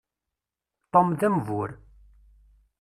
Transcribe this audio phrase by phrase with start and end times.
[0.91, 1.69] Tom d ambur.